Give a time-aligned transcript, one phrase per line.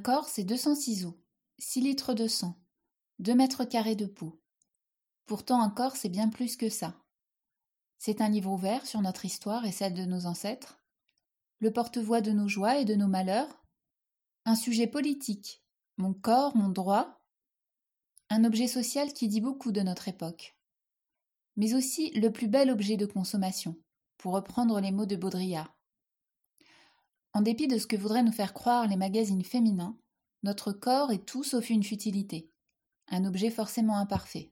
[0.00, 1.20] corps, c'est 200 ciseaux,
[1.58, 2.60] 6 litres de sang,
[3.20, 4.42] 2 mètres carrés de peau.
[5.26, 6.96] Pourtant, un corps, c'est bien plus que ça.
[7.98, 10.82] C'est un livre ouvert sur notre histoire et celle de nos ancêtres,
[11.60, 13.62] le porte-voix de nos joies et de nos malheurs,
[14.46, 15.62] un sujet politique,
[15.98, 17.22] mon corps, mon droit,
[18.30, 20.56] un objet social qui dit beaucoup de notre époque,
[21.56, 23.76] mais aussi le plus bel objet de consommation,
[24.16, 25.76] pour reprendre les mots de Baudrillard.
[27.32, 29.96] En dépit de ce que voudraient nous faire croire les magazines féminins,
[30.42, 32.50] notre corps est tout sauf une futilité,
[33.08, 34.50] un objet forcément imparfait.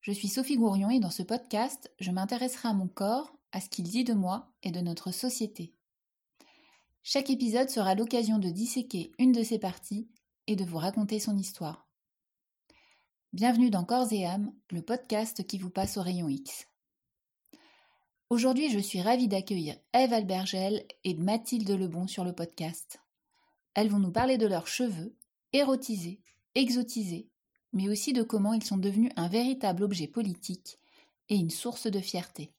[0.00, 3.68] Je suis Sophie Gourion et dans ce podcast, je m'intéresserai à mon corps, à ce
[3.68, 5.74] qu'il dit de moi et de notre société.
[7.02, 10.08] Chaque épisode sera l'occasion de disséquer une de ses parties
[10.46, 11.88] et de vous raconter son histoire.
[13.32, 16.67] Bienvenue dans Corps et âme, le podcast qui vous passe au rayon X.
[18.30, 23.00] Aujourd'hui, je suis ravie d'accueillir Eve Albergel et Mathilde Lebon sur le podcast.
[23.72, 25.14] Elles vont nous parler de leurs cheveux,
[25.54, 26.20] érotisés,
[26.54, 27.26] exotisés,
[27.72, 30.76] mais aussi de comment ils sont devenus un véritable objet politique
[31.30, 32.50] et une source de fierté.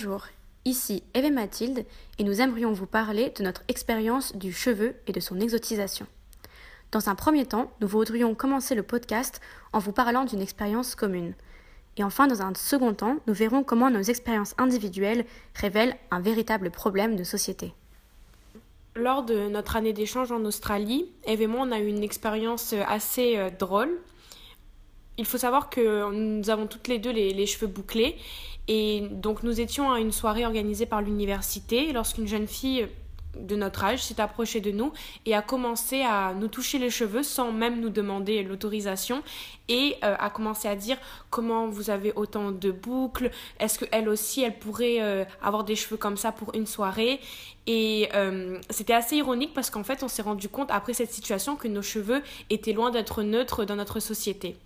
[0.00, 0.26] Bonjour,
[0.64, 1.84] ici Eve et Mathilde
[2.20, 6.06] et nous aimerions vous parler de notre expérience du cheveu et de son exotisation.
[6.92, 9.40] Dans un premier temps, nous voudrions commencer le podcast
[9.72, 11.34] en vous parlant d'une expérience commune.
[11.96, 15.26] Et enfin, dans un second temps, nous verrons comment nos expériences individuelles
[15.56, 17.74] révèlent un véritable problème de société.
[18.94, 22.72] Lors de notre année d'échange en Australie, Eve et moi, on a eu une expérience
[22.86, 23.98] assez euh, drôle.
[25.16, 28.16] Il faut savoir que nous avons toutes les deux les, cheveux bouclés.
[28.68, 32.86] Et donc, nous étions à une soirée organisée par l'université lorsqu'une jeune fille
[33.36, 34.92] de notre âge s'est approchée de nous
[35.26, 39.22] et a commencé à nous toucher les cheveux sans même nous demander l'autorisation
[39.68, 40.96] et euh, a commencé à dire
[41.30, 43.30] comment vous avez autant de boucles,
[43.60, 47.20] est-ce qu'elle aussi elle pourrait euh, avoir des cheveux comme ça pour une soirée?
[47.66, 51.56] Et euh, c'était assez ironique parce qu'en fait on s'est rendu compte après cette situation
[51.56, 54.56] que nos cheveux étaient loin d'être neutres dans notre société.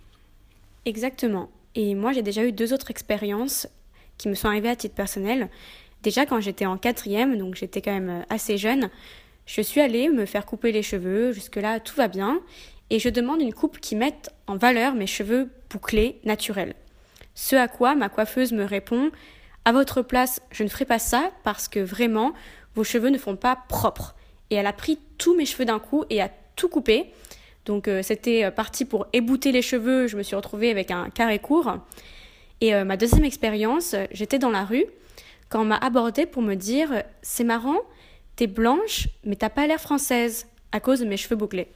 [0.85, 1.49] Exactement.
[1.75, 3.67] Et moi j'ai déjà eu deux autres expériences
[4.17, 5.49] qui me sont arrivées à titre personnel.
[6.01, 8.89] Déjà quand j'étais en quatrième, donc j'étais quand même euh, assez jeune,
[9.45, 12.41] je suis allée me faire couper les cheveux, jusque-là tout va bien,
[12.89, 16.75] et je demande une coupe qui mette en valeur mes cheveux bouclés naturels.
[17.35, 19.11] Ce à quoi ma coiffeuse me répond
[19.65, 22.33] À votre place, je ne ferai pas ça parce que vraiment,
[22.75, 24.15] vos cheveux ne font pas propre.
[24.49, 27.11] Et elle a pris tous mes cheveux d'un coup et a tout coupé.
[27.65, 31.09] Donc euh, c'était euh, parti pour ébouter les cheveux, je me suis retrouvée avec un
[31.09, 31.77] carré court.
[32.61, 34.85] Et ma deuxième expérience, j'étais dans la rue
[35.49, 37.77] quand on m'a abordé pour me dire C'est marrant,
[38.35, 41.67] t'es blanche, mais t'as pas l'air française à cause de mes cheveux bouclés.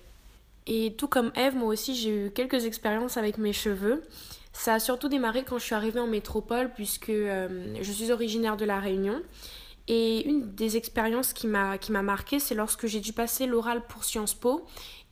[0.66, 4.04] Et tout comme Eve, moi aussi j'ai eu quelques expériences avec mes cheveux.
[4.52, 8.58] Ça a surtout démarré quand je suis arrivée en métropole, puisque euh, je suis originaire
[8.58, 9.22] de La Réunion.
[9.88, 14.34] Et une des expériences qui m'a marqué, c'est lorsque j'ai dû passer l'oral pour Sciences
[14.34, 14.66] Po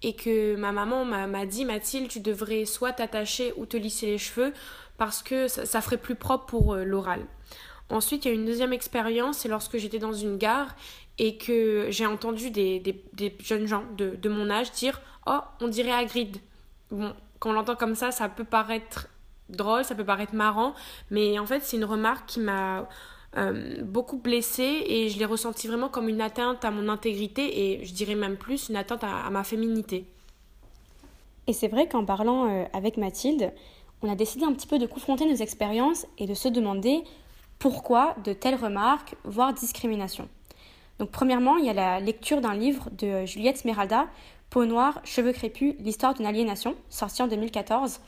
[0.03, 4.17] et que ma maman m'a dit Mathilde, tu devrais soit t'attacher ou te lisser les
[4.17, 4.51] cheveux
[4.97, 7.21] parce que ça, ferait plus propre pour euh, l'oral.
[7.89, 10.75] Ensuite, il y a une deuxième expérience, c'est lorsque j'étais dans une gare
[11.17, 13.03] et que j'ai entendu des,
[13.39, 16.37] jeunes gens de, mon âge dire Oh, on dirait Hagrid.
[16.91, 19.07] Bon, quand on l'entend comme ça, ça peut paraître
[19.49, 20.73] drôle, ça peut paraître marrant,
[21.11, 22.87] mais en fait, c'est une remarque qui m'a
[23.37, 27.85] euh, beaucoup blessée et je l'ai ressentie vraiment comme une atteinte à mon intégrité et
[27.85, 30.05] je dirais même plus une atteinte à, ma féminité.
[31.47, 33.51] Et c'est vrai qu'en parlant euh, avec Mathilde,
[34.05, 37.03] on a décidé un petit peu de confronter nos expériences et de se demander
[37.57, 40.29] pourquoi de telles remarques, voire discrimination
[40.99, 44.07] Donc premièrement, il y a la lecture d'un livre de Juliette Smeralda,
[44.51, 47.99] Peau noire, cheveux crépus, l'histoire d'une aliénation, sorti en 2014,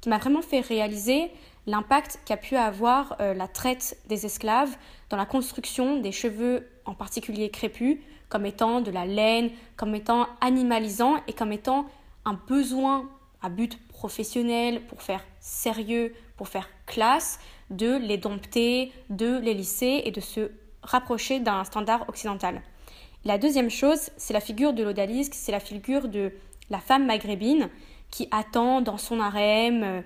[0.00, 1.30] qui m'a vraiment fait réaliser
[1.66, 4.76] l'impact qu'a pu avoir euh, la traite des esclaves
[5.08, 7.98] dans la construction des cheveux, en particulier crépus,
[8.28, 11.86] comme étant de la laine, comme étant animalisant et comme étant
[12.24, 13.08] un besoin
[13.42, 17.38] à but professionnel pour faire sérieux, pour faire classe,
[17.70, 20.50] de les dompter, de les lisser et de se
[20.82, 22.62] rapprocher d'un standard occidental.
[23.24, 26.32] La deuxième chose, c'est la figure de l'odalisque, c'est la figure de
[26.70, 27.68] la femme maghrébine
[28.10, 30.00] qui attend dans son harem euh,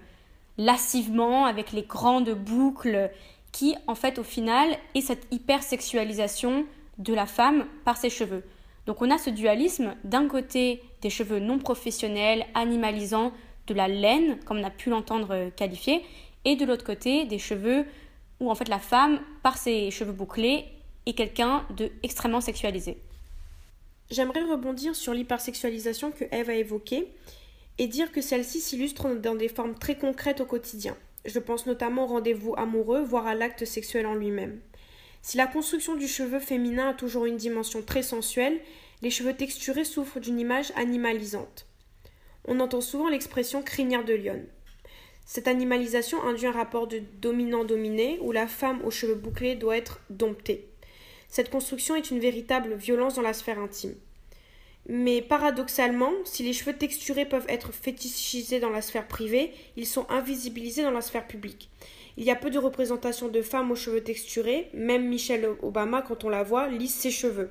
[0.59, 3.11] lassivement avec les grandes boucles
[3.53, 6.65] qui en fait au final est cette hypersexualisation
[6.99, 8.45] de la femme par ses cheveux.
[8.87, 13.33] Donc on a ce dualisme d'un côté des cheveux non professionnels, animalisants,
[13.67, 16.03] de la laine, comme on a pu l'entendre euh, qualifier,
[16.45, 17.85] et de l'autre côté des cheveux
[18.41, 20.65] où en fait la femme, par ses cheveux bouclés,
[21.07, 22.99] est quelqu'un de extrêmement sexualisé.
[24.11, 27.09] J'aimerais rebondir sur l'hypersexualisation que Eve a évoquée
[27.79, 30.97] et dire que celle-ci s'illustre dans des formes très concrètes au quotidien.
[31.25, 34.61] Je pense notamment au rendez-vous amoureux, voire à l'acte sexuel en lui-même.
[35.23, 38.61] Si la construction du cheveu féminin a toujours une dimension très sensuelle,
[39.03, 41.67] les cheveux texturés souffrent d'une image animalisante.
[42.45, 44.47] On entend souvent l'expression crinière de lionne.
[45.25, 50.01] Cette animalisation induit un rapport de dominant-dominé où la femme aux cheveux bouclés doit être
[50.11, 50.69] domptée.
[51.29, 53.95] Cette construction est une véritable violence dans la sphère intime.
[54.89, 60.11] Mais paradoxalement, si les cheveux texturés peuvent être fétichisés dans la sphère privée, ils sont
[60.11, 61.71] invisibilisés dans la sphère publique.
[62.17, 66.25] Il y a peu de représentation de femmes aux cheveux texturés, même Michelle Obama, quand
[66.25, 67.51] on la voit, lisse ses cheveux.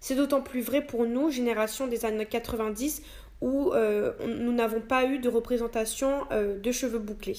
[0.00, 3.02] C'est d'autant plus vrai pour nous, génération des années 90,
[3.40, 7.36] où euh, nous n'avons pas eu de représentation euh, de cheveux bouclés.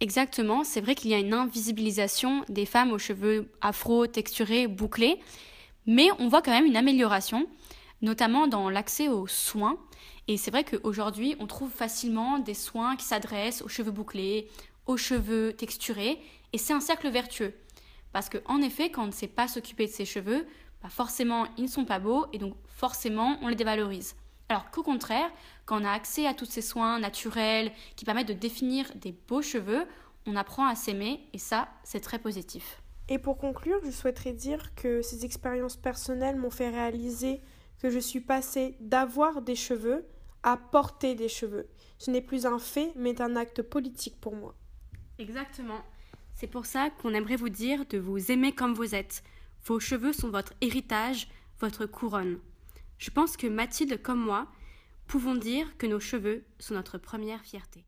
[0.00, 5.18] Exactement, c'est vrai qu'il y a une invisibilisation des femmes aux cheveux afro, texturés, bouclés,
[5.86, 7.46] mais on voit quand même une amélioration,
[8.04, 9.78] notamment dans l'accès aux soins.
[10.28, 14.48] Et c'est vrai qu'aujourd'hui, on trouve facilement des soins qui s'adressent aux cheveux bouclés,
[14.86, 16.20] aux cheveux texturés,
[16.52, 17.54] et c'est un cercle vertueux.
[18.12, 20.46] Parce qu'en effet, quand on ne sait pas s'occuper de ses cheveux,
[20.82, 24.14] bah forcément, ils ne sont pas beaux, et donc forcément, on les dévalorise.
[24.50, 25.30] Alors qu'au contraire,
[25.64, 29.42] quand on a accès à tous ces soins naturels qui permettent de définir des beaux
[29.42, 29.86] cheveux,
[30.26, 32.82] on apprend à s'aimer, et ça, c'est très positif.
[33.08, 37.40] Et pour conclure, je souhaiterais dire que ces expériences personnelles m'ont fait réaliser
[37.84, 40.06] que je suis passée d'avoir des cheveux
[40.42, 41.68] à porter des cheveux.
[41.98, 44.54] Ce n'est plus un fait, mais un acte politique pour moi.
[45.18, 45.82] Exactement.
[46.34, 49.22] C'est pour ça qu'on aimerait vous dire de vous aimer comme vous êtes.
[49.66, 51.28] Vos cheveux sont votre héritage,
[51.60, 52.38] votre couronne.
[52.96, 54.46] Je pense que Mathilde comme moi
[55.06, 57.84] pouvons dire que nos cheveux sont notre première fierté.